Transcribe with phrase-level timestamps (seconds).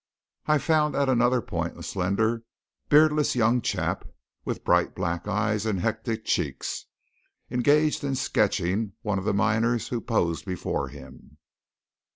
[0.47, 2.43] I found at another point a slender,
[2.89, 4.03] beardless young chap,
[4.43, 6.85] with bright black eyes, and hectic cheeks,
[7.51, 11.37] engaged in sketching one of the miners who posed before him.